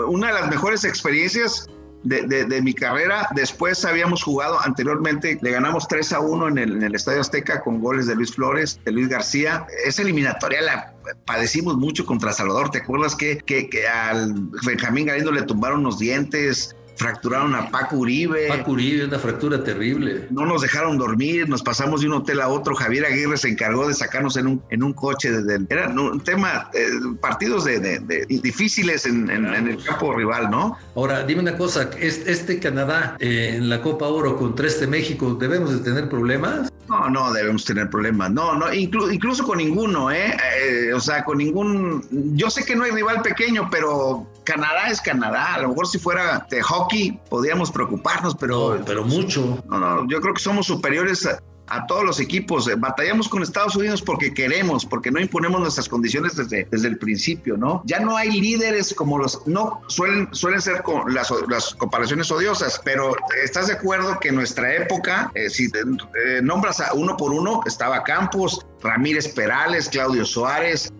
una 0.07 0.27
de 0.27 0.33
las 0.33 0.49
mejores 0.49 0.83
experiencias 0.83 1.67
de, 2.03 2.61
mi 2.61 2.73
carrera. 2.73 3.27
Después 3.33 3.83
habíamos 3.83 4.21
jugado 4.21 4.59
anteriormente, 4.61 5.39
le 5.41 5.51
ganamos 5.51 5.87
3 5.87 6.13
a 6.13 6.19
1 6.19 6.47
en 6.49 6.57
el, 6.59 6.83
en 6.83 6.93
Estadio 6.93 7.21
Azteca 7.21 7.61
con 7.61 7.81
goles 7.81 8.05
de 8.05 8.15
Luis 8.15 8.35
Flores, 8.35 8.79
de 8.85 8.91
Luis 8.91 9.09
García. 9.09 9.65
Esa 9.85 10.03
eliminatoria 10.03 10.61
la 10.61 10.93
padecimos 11.25 11.75
mucho 11.77 12.05
contra 12.05 12.31
Salvador. 12.31 12.69
¿Te 12.69 12.79
acuerdas 12.79 13.15
que, 13.15 13.39
que, 13.39 13.69
que 13.69 13.87
al 13.87 14.33
Benjamín 14.65 15.07
Galindo 15.07 15.31
le 15.31 15.41
tumbaron 15.41 15.81
los 15.81 15.97
dientes? 15.97 16.75
Fracturaron 16.95 17.55
a 17.55 17.69
Paco 17.69 17.97
Uribe. 17.97 18.47
Paco 18.47 18.71
Uribe, 18.71 19.05
una 19.05 19.19
fractura 19.19 19.63
terrible. 19.63 20.27
No 20.29 20.45
nos 20.45 20.61
dejaron 20.61 20.97
dormir, 20.97 21.49
nos 21.49 21.61
pasamos 21.61 22.01
de 22.01 22.07
un 22.07 22.13
hotel 22.13 22.41
a 22.41 22.47
otro. 22.47 22.75
Javier 22.75 23.05
Aguirre 23.05 23.37
se 23.37 23.49
encargó 23.49 23.87
de 23.87 23.93
sacarnos 23.93 24.37
en 24.37 24.47
un, 24.47 24.61
en 24.69 24.83
un 24.83 24.93
coche. 24.93 25.31
Desde 25.31 25.65
era 25.69 25.89
un 25.89 26.21
tema, 26.21 26.69
eh, 26.73 26.87
partidos 27.19 27.65
de, 27.65 27.99
difíciles 28.27 29.05
en, 29.05 29.29
el 29.29 29.83
campo 29.83 30.13
rival, 30.15 30.49
¿no? 30.49 30.77
Ahora, 30.95 31.23
dime 31.23 31.41
una 31.41 31.57
cosa, 31.57 31.89
este, 31.99 32.59
Canadá 32.59 33.15
eh, 33.19 33.55
en 33.57 33.69
la 33.69 33.81
Copa 33.81 34.07
Oro 34.07 34.37
contra 34.37 34.67
este 34.67 34.87
México, 34.87 35.35
¿debemos 35.35 35.71
de 35.71 35.79
tener 35.79 36.09
problemas? 36.09 36.71
No, 37.03 37.09
no 37.09 37.33
debemos 37.33 37.65
tener 37.65 37.89
problemas. 37.89 38.31
No, 38.31 38.55
no, 38.55 38.73
incluso 38.73 39.43
con 39.43 39.57
ninguno, 39.57 40.11
¿eh? 40.11 40.37
¿eh? 40.57 40.93
O 40.93 40.99
sea, 40.99 41.23
con 41.23 41.37
ningún. 41.37 42.05
Yo 42.35 42.49
sé 42.49 42.63
que 42.63 42.75
no 42.75 42.85
hay 42.85 42.91
rival 42.91 43.21
pequeño, 43.21 43.67
pero 43.69 44.27
Canadá 44.43 44.87
es 44.89 45.01
Canadá. 45.01 45.55
A 45.55 45.61
lo 45.61 45.69
mejor 45.69 45.87
si 45.87 45.99
fuera 45.99 46.45
de 46.49 46.61
hockey 46.61 47.19
podríamos 47.29 47.71
preocuparnos, 47.71 48.35
pero. 48.35 48.81
pero 48.85 49.03
mucho. 49.03 49.63
No, 49.69 49.79
no, 49.79 50.07
yo 50.07 50.21
creo 50.21 50.33
que 50.33 50.41
somos 50.41 50.67
superiores 50.67 51.25
a 51.25 51.39
todos 51.87 52.03
los 52.03 52.19
equipos. 52.19 52.67
Eh, 52.67 52.75
batallamos 52.75 53.27
con 53.27 53.41
Estados 53.41 53.75
Unidos 53.75 54.01
porque 54.01 54.33
queremos, 54.33 54.85
porque 54.85 55.11
no 55.11 55.19
imponemos 55.19 55.59
nuestras 55.61 55.89
condiciones 55.89 56.35
desde, 56.35 56.67
desde 56.69 56.87
el 56.87 56.97
principio, 56.97 57.57
¿no? 57.57 57.81
Ya 57.85 57.99
no 57.99 58.15
hay 58.15 58.31
líderes 58.39 58.93
como 58.93 59.17
los, 59.17 59.45
no 59.47 59.81
suelen, 59.87 60.27
suelen 60.31 60.61
ser 60.61 60.83
con 60.83 61.13
las, 61.13 61.31
las 61.49 61.73
comparaciones 61.75 62.31
odiosas, 62.31 62.81
pero 62.83 63.15
estás 63.43 63.67
de 63.67 63.73
acuerdo 63.73 64.19
que 64.19 64.29
en 64.29 64.35
nuestra 64.35 64.75
época, 64.75 65.31
eh, 65.35 65.49
si 65.49 65.65
eh, 65.65 66.41
nombras 66.41 66.79
a 66.79 66.93
uno 66.93 67.17
por 67.17 67.31
uno, 67.31 67.61
estaba 67.65 68.03
Campos, 68.03 68.65
Ramírez 68.81 69.27
Perales, 69.29 69.89
Claudio 69.89 70.25
Suárez, 70.25 70.91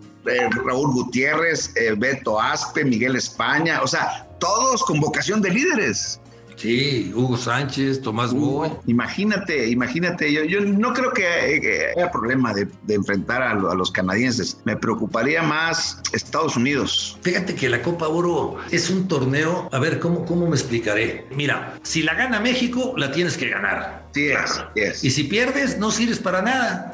Raúl 0.65 0.93
Gutiérrez, 0.93 1.73
Beto 1.97 2.39
Aspe, 2.39 2.85
Miguel 2.85 3.17
España, 3.17 3.81
o 3.81 3.87
sea, 3.87 4.25
todos 4.39 4.83
con 4.83 5.01
vocación 5.01 5.41
de 5.41 5.49
líderes. 5.49 6.21
Sí, 6.55 7.11
Hugo 7.15 7.37
Sánchez, 7.37 8.01
Tomás 8.01 8.33
Boy. 8.33 8.69
Imagínate, 8.87 9.69
imagínate, 9.69 10.31
yo, 10.31 10.43
yo 10.43 10.61
no 10.61 10.93
creo 10.93 11.11
que, 11.11 11.25
haya 11.95 12.11
problema 12.11 12.53
de, 12.53 12.67
enfrentar 12.87 13.41
a, 13.41 13.53
los 13.55 13.91
canadienses. 13.91 14.59
Me 14.65 14.75
preocuparía 14.75 15.43
más 15.43 16.01
Estados 16.13 16.55
Unidos. 16.55 17.17
Fíjate 17.21 17.55
que 17.55 17.69
la 17.69 17.81
Copa 17.81 18.07
Oro 18.07 18.57
es 18.71 18.89
un 18.89 19.07
torneo, 19.07 19.69
a 19.71 19.79
ver, 19.79 19.99
¿cómo, 19.99 20.25
cómo 20.25 20.47
me 20.47 20.55
explicaré? 20.55 21.27
Mira, 21.35 21.79
si 21.83 22.01
la 22.03 22.13
gana 22.13 22.39
México, 22.39 22.93
la 22.97 23.11
tienes 23.11 23.37
que 23.37 23.49
ganar. 23.49 24.03
Sí, 24.13 24.29
es, 24.75 25.03
Y 25.03 25.09
si 25.09 25.23
pierdes, 25.23 25.79
no 25.79 25.89
sirves 25.89 26.19
para 26.19 26.41
nada. 26.41 26.92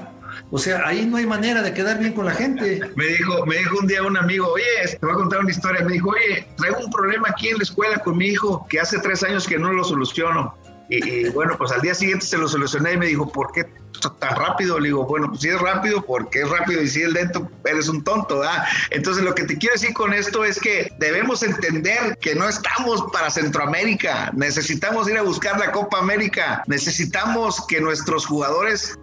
O 0.51 0.57
sea, 0.57 0.87
ahí 0.87 1.05
no 1.05 1.17
hay 1.17 1.25
manera 1.25 1.61
de 1.61 1.73
quedar 1.73 1.99
bien 1.99 2.13
con 2.13 2.25
la 2.25 2.31
gente. 2.31 2.81
Me 2.95 3.05
dijo, 3.05 3.45
me 3.45 3.57
dijo 3.57 3.77
un 3.79 3.87
día 3.87 4.01
un 4.01 4.17
amigo, 4.17 4.47
oye, 4.47 4.65
te 4.89 4.97
voy 5.05 5.11
a 5.11 5.15
contar 5.15 5.39
una 5.41 5.51
historia. 5.51 5.83
Me 5.85 5.93
dijo, 5.93 6.09
oye, 6.09 6.47
traigo 6.57 6.79
un 6.79 6.91
problema 6.91 7.29
aquí 7.29 7.49
en 7.49 7.57
la 7.57 7.63
escuela 7.63 7.99
con 7.99 8.17
mi 8.17 8.27
hijo 8.27 8.65
que 8.67 8.79
hace 8.79 8.97
tres 8.99 9.21
años 9.23 9.47
que 9.47 9.59
no 9.59 9.71
lo 9.71 9.83
soluciono. 9.83 10.55
Y, 10.91 11.29
bueno, 11.29 11.55
pues 11.55 11.71
al 11.71 11.81
día 11.81 11.93
siguiente 11.93 12.25
se 12.25 12.35
lo 12.35 12.47
solucioné 12.47 12.93
y 12.93 12.97
me 12.97 13.05
dijo, 13.05 13.31
¿por 13.31 13.51
qué 13.51 13.63
tan 14.19 14.35
rápido? 14.35 14.79
Le 14.79 14.87
digo, 14.87 15.05
bueno, 15.05 15.27
pues 15.29 15.41
si 15.41 15.49
es 15.49 15.61
rápido, 15.61 16.03
porque 16.03 16.41
es 16.41 16.49
rápido 16.49 16.81
y 16.81 16.87
si 16.87 17.03
es 17.03 17.13
lento, 17.13 17.47
eres 17.65 17.87
un 17.89 18.03
tonto, 18.03 18.41
¿ah? 18.41 18.65
Entonces 18.89 19.23
lo 19.23 19.35
que 19.35 19.43
te 19.43 19.55
quiero 19.55 19.73
decir 19.73 19.93
con 19.93 20.13
esto 20.13 20.43
es 20.43 20.59
que 20.59 20.91
debemos 20.97 21.43
entender 21.43 22.17
que 22.19 22.33
no 22.33 22.49
estamos 22.49 23.03
para 23.13 23.29
Centroamérica, 23.29 24.31
necesitamos 24.35 25.07
ir 25.07 25.17
a 25.19 25.21
buscar 25.21 25.59
la 25.59 25.71
Copa 25.71 25.99
América, 25.99 26.63
necesitamos 26.65 27.67
que 27.67 27.79
nuestros 27.81 28.25
jugadores 28.25 28.97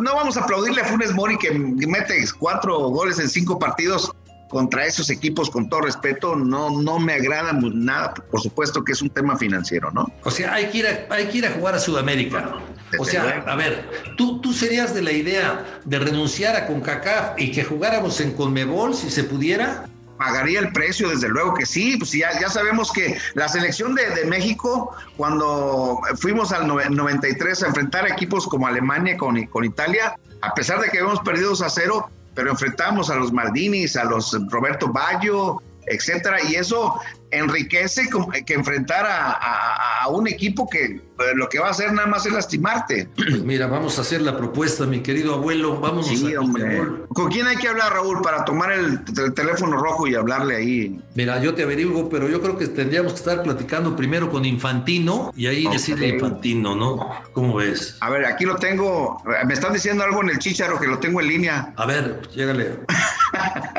no 0.00 0.14
vamos 0.14 0.36
a 0.36 0.40
aplaudirle 0.40 0.82
a 0.82 0.84
Funes 0.84 1.12
Mori 1.12 1.38
que 1.38 1.50
mete 1.52 2.22
cuatro 2.38 2.78
goles 2.88 3.18
en 3.18 3.28
cinco 3.28 3.58
partidos 3.58 4.12
contra 4.50 4.84
esos 4.84 5.08
equipos, 5.10 5.48
con 5.48 5.68
todo 5.68 5.82
respeto, 5.82 6.34
no, 6.34 6.82
no 6.82 6.98
me 6.98 7.14
agrada 7.14 7.52
nada. 7.52 8.14
Por 8.14 8.40
supuesto 8.40 8.84
que 8.84 8.92
es 8.92 9.00
un 9.00 9.08
tema 9.08 9.38
financiero, 9.38 9.90
¿no? 9.92 10.12
O 10.24 10.30
sea, 10.30 10.54
hay 10.54 10.66
que 10.66 10.78
ir 10.78 10.86
a, 10.86 11.14
hay 11.14 11.26
que 11.26 11.38
ir 11.38 11.46
a 11.46 11.52
jugar 11.52 11.76
a 11.76 11.78
Sudamérica. 11.78 12.56
O 12.98 13.04
sea, 13.04 13.44
a 13.46 13.54
ver, 13.54 13.88
¿tú, 14.16 14.40
tú 14.40 14.52
serías 14.52 14.92
de 14.92 15.02
la 15.02 15.12
idea 15.12 15.80
de 15.84 15.98
renunciar 16.00 16.56
a 16.56 16.66
CONCACAF 16.66 17.38
y 17.40 17.52
que 17.52 17.62
jugáramos 17.62 18.20
en 18.20 18.32
CONMEBOL 18.32 18.94
si 18.94 19.10
se 19.10 19.22
pudiera 19.22 19.88
pagaría 20.20 20.60
el 20.60 20.70
precio, 20.70 21.08
desde 21.08 21.30
luego 21.30 21.54
que 21.54 21.64
sí. 21.64 21.96
Pues 21.96 22.12
ya, 22.12 22.38
ya 22.38 22.50
sabemos 22.50 22.92
que 22.92 23.18
la 23.34 23.48
selección 23.48 23.94
de, 23.94 24.24
México, 24.26 24.94
cuando 25.16 26.00
fuimos 26.20 26.52
al 26.52 26.68
93 26.68 27.62
a 27.62 27.66
enfrentar 27.68 28.06
equipos 28.06 28.46
como 28.46 28.66
Alemania 28.66 29.16
con, 29.16 29.42
con 29.46 29.64
Italia, 29.64 30.14
a 30.42 30.54
pesar 30.54 30.78
de 30.80 30.90
que 30.90 30.98
habíamos 30.98 31.20
perdido 31.20 31.52
a 31.52 31.70
cero, 31.70 32.10
pero 32.34 32.50
enfrentamos 32.50 33.08
a 33.08 33.16
los 33.16 33.32
Maldinis, 33.32 33.96
a 33.96 34.04
los 34.04 34.36
Roberto 34.50 34.92
Baggio, 34.92 35.62
etcétera, 35.86 36.38
y 36.48 36.54
eso 36.54 37.00
enriquece 37.30 38.08
que 38.46 38.54
enfrentar 38.54 39.06
a, 39.08 40.08
un 40.08 40.26
equipo 40.26 40.68
que 40.68 40.84
eh, 40.84 41.00
lo 41.34 41.48
que 41.48 41.60
va 41.60 41.68
a 41.68 41.70
hacer 41.70 41.92
nada 41.92 42.08
más 42.08 42.26
es 42.26 42.32
lastimarte. 42.32 43.08
Mira, 43.44 43.66
vamos 43.66 43.98
a 43.98 44.00
hacer 44.00 44.22
la 44.22 44.36
propuesta, 44.36 44.86
mi 44.86 45.00
querido 45.00 45.34
abuelo. 45.34 45.78
Vamos 45.78 46.08
sí, 46.08 46.34
hombre. 46.34 46.82
¿Con 47.10 47.30
quién 47.30 47.46
hay 47.46 47.56
que 47.56 47.68
hablar, 47.68 47.92
Raúl, 47.92 48.20
para 48.22 48.44
tomar 48.44 48.72
el, 48.72 49.04
teléfono 49.34 49.76
rojo 49.76 50.08
y 50.08 50.14
hablarle 50.14 50.56
ahí? 50.56 51.00
Mira, 51.14 51.40
yo 51.40 51.54
te 51.54 51.62
averiguo, 51.62 52.08
pero 52.08 52.28
yo 52.28 52.40
creo 52.40 52.56
que 52.56 52.66
tendríamos 52.66 53.12
que 53.12 53.18
estar 53.18 53.42
platicando 53.42 53.94
primero 53.94 54.30
con 54.30 54.44
Infantino 54.44 55.32
y 55.36 55.46
ahí 55.46 55.68
decirle 55.68 56.08
Infantino, 56.08 56.74
¿no? 56.74 57.10
¿Cómo 57.32 57.54
ves? 57.54 57.98
A 58.00 58.10
ver, 58.10 58.24
aquí 58.24 58.44
lo 58.44 58.56
tengo. 58.56 59.22
Me 59.46 59.54
están 59.54 59.72
diciendo 59.72 60.02
algo 60.02 60.22
en 60.22 60.30
el 60.30 60.38
chicharo 60.38 60.80
que 60.80 60.88
lo 60.88 60.98
tengo 60.98 61.20
en 61.20 61.28
línea. 61.28 61.72
A 61.76 61.86
ver, 61.86 62.22
llégale. 62.34 62.80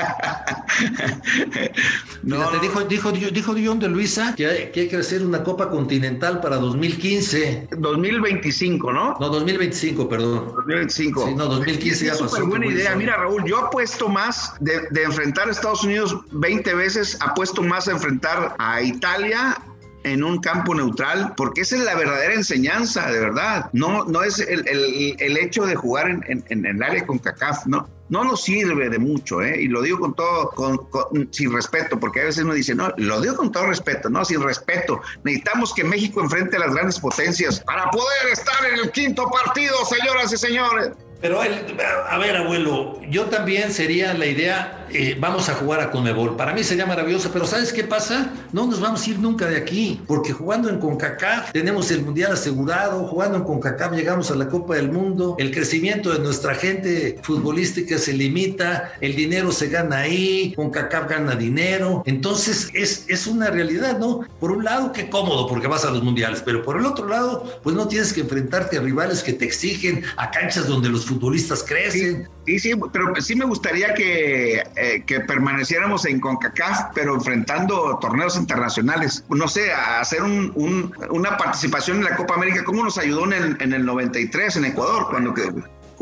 no, 2.24 2.50
te 2.50 2.60
dijo, 2.60 2.82
dijo, 2.82 3.12
dijo 3.12 3.32
dijo 3.32 3.54
Dion 3.54 3.80
de 3.80 3.88
Luisa 3.88 4.34
que 4.36 4.48
hay, 4.48 4.72
que 4.72 4.96
hacer 4.96 5.24
una 5.24 5.44
Copa 5.44 5.70
Continental 5.70 6.42
para 6.42 6.58
2015. 6.58 7.70
2025, 7.78 8.92
¿no? 8.92 9.16
No, 9.20 9.30
2025, 9.30 10.10
perdón. 10.10 10.54
2025. 10.56 11.28
Sí, 11.28 11.36
no, 11.36 11.46
2015 11.46 12.06
ya 12.06 12.18
pasó. 12.18 12.46
buena 12.46 12.68
idea. 12.68 12.96
Mira, 12.96 13.18
Raúl, 13.18 13.44
yo 13.46 13.60
apuesto 13.60 14.10
más 14.10 14.54
de, 14.60 14.82
de 14.92 15.04
enfrentar 15.04 15.48
a 15.48 15.52
Estados 15.52 15.84
Unidos 15.84 16.16
20 16.32 16.74
veces, 16.76 17.18
apuesto 17.22 17.62
más 17.62 17.88
a 17.88 17.92
enfrentar 17.92 18.56
a 18.58 18.82
Italia 18.82 19.58
en 20.04 20.24
un 20.24 20.40
campo 20.40 20.74
neutral, 20.76 21.34
porque 21.38 21.62
esa 21.62 21.76
es 21.76 21.84
la 21.84 21.96
verdadera 21.96 22.34
enseñanza, 22.34 23.10
de 23.12 23.20
verdad. 23.20 23.70
No, 23.74 24.06
no 24.06 24.24
es 24.24 24.40
el, 24.40 24.68
el, 24.68 25.16
el 25.20 25.38
hecho 25.38 25.66
de 25.66 25.76
jugar 25.76 26.10
en, 26.10 26.44
en, 26.48 26.66
el 26.66 26.82
área 26.82 27.06
con 27.06 27.20
CACAF, 27.20 27.66
¿no? 27.68 27.88
no 28.12 28.26
nos 28.26 28.44
sirve 28.44 28.90
de 28.90 29.00
mucho, 29.00 29.42
¿eh? 29.42 29.62
y 29.62 29.68
lo 29.68 29.82
digo 29.82 30.00
con 30.00 30.14
todo, 30.14 30.50
con, 30.50 31.30
sin 31.32 31.54
respeto, 31.54 31.98
porque 31.98 32.20
a 32.20 32.26
veces 32.26 32.44
uno 32.44 32.54
dice, 32.54 32.76
no, 32.76 32.94
lo 32.98 33.22
digo 33.22 33.38
con 33.38 33.54
todo 33.54 33.68
respeto, 33.68 34.10
no, 34.10 34.26
sin 34.26 34.44
respeto. 34.44 35.02
Necesitamos 35.24 35.74
que 35.74 35.86
México 35.86 36.20
enfrente 36.20 36.58
a 36.58 36.60
las 36.60 36.74
grandes 36.74 37.00
potencias 37.00 37.62
para 37.62 37.90
poder 37.90 38.28
estar 38.34 38.66
en 38.66 38.80
el 38.80 38.92
quinto 38.92 39.32
partido, 39.32 39.74
señoras 39.86 40.34
y 40.34 40.38
señores. 40.38 40.92
Pero, 41.22 41.40
a 41.40 42.18
ver, 42.18 42.36
abuelo, 42.36 43.00
yo 43.10 43.28
también 43.28 43.72
sería 43.72 44.14
la 44.14 44.26
idea, 44.26 44.81
eh, 44.94 45.18
vamos 45.20 45.50
a 45.50 45.56
jugar 45.56 45.82
a 45.82 45.92
Conmebol. 45.92 46.36
Para 46.36 46.54
mí 46.54 46.64
sería 46.64 46.86
maravilloso, 46.86 47.30
pero 47.32 47.46
¿sabes 47.46 47.74
qué 47.74 47.84
pasa? 47.84 48.32
No 48.52 48.68
nos 48.68 48.80
vamos 48.80 49.06
a 49.06 49.10
ir 49.10 49.20
nunca 49.20 49.48
de 49.48 49.58
aquí, 49.58 50.02
porque 50.08 50.34
jugando 50.34 50.70
en 50.70 50.80
CONCACAF 50.80 51.52
tenemos 51.52 51.92
el 51.92 52.04
Mundial 52.04 52.34
asegurado, 52.34 53.06
jugando 53.08 53.38
en 53.38 53.44
CONCACAF 53.44 53.94
llegamos 53.94 54.32
a 54.32 54.36
la 54.36 54.48
Copa 54.48 54.76
del 54.76 54.92
Mundo, 54.92 55.36
el 55.40 55.52
crecimiento 55.52 56.12
de 56.12 56.20
nuestra 56.20 56.56
gente 56.56 57.20
futbolística 57.24 57.98
se 57.98 58.14
limita, 58.14 58.94
el 59.02 59.16
dinero 59.16 59.52
se 59.52 59.68
gana 59.68 60.00
ahí, 60.00 60.54
CONCACAF 60.56 61.10
gana 61.10 61.36
dinero. 61.36 62.04
Entonces, 62.06 62.70
es, 62.74 63.06
es 63.08 63.28
una 63.28 63.50
realidad, 63.50 64.00
¿no? 64.00 64.22
Por 64.40 64.52
un 64.52 64.64
lado, 64.64 64.92
qué 64.92 65.10
cómodo, 65.10 65.48
porque 65.48 65.68
vas 65.68 65.86
a 65.86 65.92
los 65.92 66.04
mundiales, 66.04 66.42
pero 66.44 66.64
por 66.64 66.78
el 66.78 66.86
otro 66.86 67.08
lado, 67.08 67.60
pues 67.64 67.76
no 67.76 67.88
tienes 67.88 68.14
que 68.14 68.22
enfrentarte 68.22 68.78
a 68.78 68.82
rivales 68.82 69.24
que 69.24 69.34
te 69.34 69.46
exigen, 69.46 70.04
a 70.18 70.32
canchas 70.32 70.68
donde 70.68 70.90
los 70.90 71.06
futbolistas 71.06 71.64
crecen. 71.64 72.28
Sí, 72.46 72.60
sí, 72.60 72.72
pero 72.92 73.14
sí 73.22 73.36
me 73.36 73.46
gustaría 73.46 73.94
que, 73.94 74.64
eh, 74.84 75.04
que 75.06 75.20
permaneciéramos 75.20 76.08
en 76.08 76.20
CONCACAF, 76.20 76.94
pero 76.96 77.14
enfrentando 77.14 78.00
torneos 78.02 78.36
internacionales. 78.36 79.24
No 79.30 79.48
sé, 79.48 79.72
a 79.72 80.00
hacer 80.00 80.24
un, 80.24 80.92
una 81.12 81.38
participación 81.38 81.98
en 81.98 82.06
la 82.06 82.16
Copa 82.16 82.34
América, 82.34 82.64
¿cómo 82.64 82.84
nos 82.84 82.98
ayudó 82.98 83.26
en 83.26 83.34
el, 83.34 83.58
en 83.62 83.74
el 83.74 83.86
93 83.86 84.56
en 84.56 84.66
Ecuador? 84.66 85.06
Cuando 85.12 85.36
que, 85.36 85.52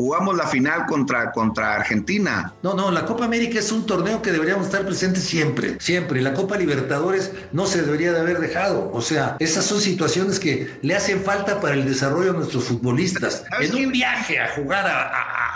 jugamos 0.00 0.34
la 0.34 0.46
final 0.46 0.86
contra, 0.86 1.30
contra 1.30 1.74
Argentina. 1.74 2.54
No, 2.62 2.72
no, 2.72 2.90
la 2.90 3.04
Copa 3.04 3.26
América 3.26 3.58
es 3.58 3.70
un 3.70 3.84
torneo 3.84 4.22
que 4.22 4.32
deberíamos 4.32 4.64
estar 4.64 4.86
presentes 4.86 5.24
siempre, 5.24 5.76
siempre. 5.78 6.22
La 6.22 6.32
Copa 6.32 6.56
Libertadores 6.56 7.32
no 7.52 7.66
se 7.66 7.82
debería 7.82 8.10
de 8.10 8.20
haber 8.20 8.38
dejado. 8.38 8.90
O 8.94 9.02
sea, 9.02 9.36
esas 9.40 9.66
son 9.66 9.78
situaciones 9.78 10.40
que 10.40 10.70
le 10.80 10.96
hacen 10.96 11.22
falta 11.22 11.60
para 11.60 11.74
el 11.74 11.84
desarrollo 11.84 12.32
de 12.32 12.38
nuestros 12.38 12.64
futbolistas. 12.64 13.44
En 13.60 13.74
un 13.74 13.92
viaje 13.92 14.38
a 14.38 14.48
jugar 14.54 14.86
a, 14.86 15.02
a, 15.02 15.49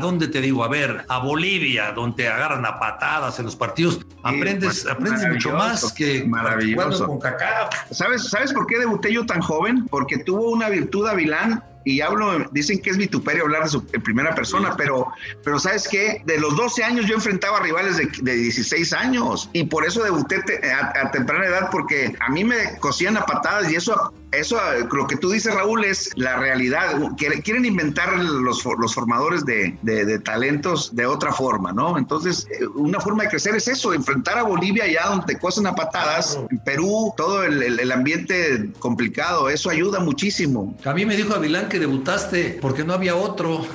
dónde 0.00 0.28
te 0.28 0.40
digo, 0.40 0.64
a 0.64 0.68
ver, 0.68 1.04
a 1.08 1.18
Bolivia, 1.18 1.92
donde 1.92 2.28
agarran 2.28 2.64
a 2.66 2.78
patadas 2.78 3.38
en 3.38 3.46
los 3.46 3.56
partidos, 3.56 4.00
aprendes, 4.22 4.86
aprendes 4.86 5.26
mucho 5.28 5.52
más 5.52 5.92
que 5.92 6.24
maravilloso. 6.24 7.06
con 7.06 7.18
Kaká. 7.18 7.70
¿Sabes, 7.90 8.28
¿Sabes 8.28 8.52
por 8.52 8.66
qué 8.66 8.78
debuté 8.78 9.12
yo 9.12 9.24
tan 9.26 9.40
joven? 9.40 9.86
Porque 9.90 10.18
tuvo 10.18 10.50
una 10.50 10.68
virtud 10.68 11.06
Avilán 11.06 11.62
y 11.84 12.00
hablo, 12.00 12.46
dicen 12.52 12.80
que 12.80 12.90
es 12.90 12.96
vituperio 12.96 13.44
hablar 13.44 13.64
de 13.64 13.70
su 13.70 13.84
en 13.92 14.02
primera 14.02 14.34
persona, 14.34 14.74
pero, 14.76 15.08
pero 15.42 15.58
¿sabes 15.58 15.88
qué? 15.88 16.22
De 16.24 16.38
los 16.38 16.56
12 16.56 16.84
años 16.84 17.06
yo 17.06 17.14
enfrentaba 17.14 17.60
rivales 17.60 17.96
de, 17.96 18.10
de 18.22 18.34
16 18.34 18.92
años 18.92 19.48
y 19.52 19.64
por 19.64 19.84
eso 19.84 20.02
debuté 20.02 20.42
a, 20.70 21.06
a, 21.06 21.10
temprana 21.10 21.46
edad 21.46 21.68
porque 21.70 22.14
a 22.20 22.30
mí 22.30 22.44
me 22.44 22.78
cosían 22.80 23.16
a 23.16 23.26
patadas 23.26 23.70
y 23.70 23.76
eso 23.76 24.12
eso, 24.38 24.58
lo 24.92 25.06
que 25.06 25.16
tú 25.16 25.30
dices, 25.30 25.54
Raúl, 25.54 25.84
es 25.84 26.10
la 26.16 26.36
realidad. 26.36 27.00
Quieren 27.16 27.64
inventar 27.64 28.16
los, 28.18 28.64
los 28.64 28.94
formadores 28.94 29.44
de, 29.44 29.76
de, 29.82 30.18
talentos 30.18 30.94
de 30.94 31.06
otra 31.06 31.32
forma, 31.32 31.72
¿no? 31.72 31.98
Entonces, 31.98 32.46
eh, 32.50 32.66
una 32.74 33.00
forma 33.00 33.24
de 33.24 33.30
crecer 33.30 33.54
es 33.54 33.68
eso, 33.68 33.92
enfrentar 33.92 34.38
a 34.38 34.42
Bolivia 34.42 34.84
allá 34.84 35.06
donde 35.08 35.26
te 35.26 35.38
cosen 35.38 35.66
a 35.66 35.74
patadas, 35.74 36.38
en 36.50 36.58
Perú, 36.60 37.12
todo 37.16 37.44
el, 37.44 37.62
el, 37.62 37.92
ambiente 37.92 38.70
complicado, 38.78 39.48
eso 39.48 39.70
ayuda 39.70 40.00
muchísimo. 40.00 40.76
A 40.84 40.92
mí 40.92 41.06
me 41.06 41.16
dijo 41.16 41.34
Avilán 41.34 41.68
que 41.74 41.80
debutaste 41.80 42.58
porque 42.62 42.84
no 42.84 42.92
había 42.92 43.16
otro. 43.16 43.66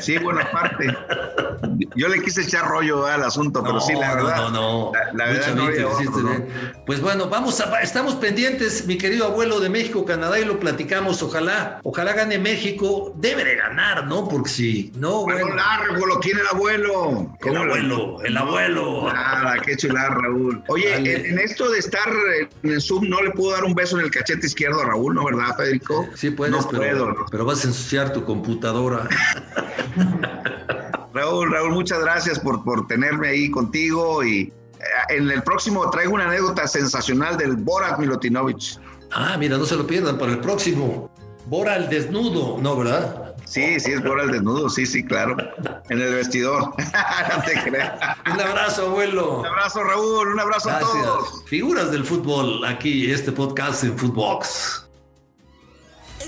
Sí, 0.00 0.16
bueno, 0.16 0.40
aparte. 0.40 0.86
Yo 1.94 2.08
le 2.08 2.22
quise 2.22 2.42
echar 2.42 2.66
rollo 2.66 3.04
al 3.04 3.22
asunto, 3.22 3.62
pero 3.62 3.80
sí, 3.80 3.92
la 3.92 4.14
verdad. 4.14 4.36
No, 4.36 4.50
no, 4.50 4.92
La, 5.12 5.26
verdad 5.26 5.54
no 5.54 5.64
había 5.64 5.86
otro, 5.86 6.32
¿eh? 6.32 6.48
Pues 6.86 7.00
bueno, 7.00 7.28
vamos 7.28 7.60
a, 7.60 7.80
estamos 7.82 8.14
pendientes, 8.14 8.86
mi 8.86 8.96
querido 8.96 9.26
abuelo, 9.26 9.60
de 9.60 9.68
México, 9.68 10.04
Canadá 10.06 10.38
y 10.38 10.44
lo 10.44 10.58
platicamos. 10.58 11.22
Ojalá, 11.22 11.80
ojalá 11.82 12.14
gane 12.14 12.38
México. 12.38 13.12
Debe 13.16 13.44
de 13.44 13.56
ganar, 13.56 14.06
¿no? 14.06 14.26
Porque 14.26 14.48
si 14.48 14.92
no, 14.96 15.22
bueno. 15.22 15.54
largo 15.54 16.06
lo 16.06 16.18
tiene 16.20 16.40
el 16.40 16.46
abuelo. 16.46 17.36
El 17.42 17.56
abuelo, 17.56 18.22
el 18.24 18.36
abuelo. 18.36 19.12
Nada, 19.12 19.56
qué 19.64 19.76
chulada, 19.76 20.10
Raúl. 20.10 20.62
Oye, 20.68 20.94
en, 20.94 21.38
esto 21.38 21.70
de 21.70 21.78
estar 21.78 22.08
en 22.62 22.72
el 22.72 22.80
Zoom, 22.80 23.08
no 23.08 23.20
le 23.22 23.30
puedo 23.32 23.52
dar 23.52 23.64
un 23.64 23.74
beso 23.74 23.98
en 23.98 24.04
el 24.04 24.10
cachete 24.10 24.46
izquierdo 24.46 24.80
a 24.80 24.86
Raúl, 24.86 25.14
¿no? 25.14 25.24
¿Verdad, 25.26 25.56
Federico? 25.56 26.08
Sí, 26.14 26.30
puedes, 26.30 26.54
no 26.54 26.66
pero, 26.70 26.80
puedo. 26.82 27.09
Pero 27.30 27.44
vas 27.44 27.64
a 27.64 27.68
ensuciar 27.68 28.12
tu 28.12 28.24
computadora. 28.24 29.08
Raúl, 31.12 31.50
Raúl, 31.50 31.72
muchas 31.72 32.00
gracias 32.00 32.38
por, 32.38 32.62
por 32.62 32.86
tenerme 32.86 33.28
ahí 33.28 33.50
contigo 33.50 34.22
y 34.22 34.42
eh, 34.42 34.52
en 35.10 35.30
el 35.30 35.42
próximo 35.42 35.88
traigo 35.90 36.14
una 36.14 36.26
anécdota 36.26 36.66
sensacional 36.66 37.36
del 37.36 37.56
Borat 37.56 37.98
Milutinovich. 37.98 38.78
Ah, 39.12 39.36
mira, 39.38 39.58
no 39.58 39.66
se 39.66 39.76
lo 39.76 39.86
pierdan 39.86 40.18
para 40.18 40.32
el 40.32 40.40
próximo. 40.40 41.10
Bora 41.46 41.78
desnudo, 41.80 42.58
¿no, 42.60 42.76
verdad? 42.76 43.34
Sí, 43.44 43.80
sí, 43.80 43.90
es 43.90 44.04
Bora 44.04 44.22
el 44.22 44.30
desnudo, 44.30 44.68
sí, 44.68 44.86
sí, 44.86 45.04
claro. 45.04 45.36
En 45.88 46.00
el 46.00 46.14
vestidor. 46.14 46.62
no 47.36 47.42
te 47.44 47.60
creas. 47.68 47.92
Un 48.32 48.40
abrazo, 48.40 48.86
abuelo. 48.86 49.40
Un 49.40 49.46
abrazo, 49.46 49.82
Raúl. 49.82 50.28
Un 50.28 50.38
abrazo 50.38 50.70
a 50.70 50.78
todos. 50.78 51.42
Figuras 51.46 51.90
del 51.90 52.04
fútbol, 52.04 52.64
aquí, 52.64 53.10
este 53.10 53.32
podcast 53.32 53.82
en 53.82 53.98
Footbox. 53.98 54.89